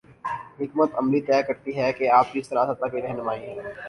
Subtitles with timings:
[0.59, 3.55] حکمت عملی طے کرتی ہے کہ آپ کس سطح کے رہنما ہیں۔